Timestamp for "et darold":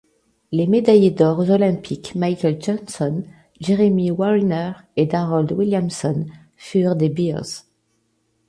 4.97-5.51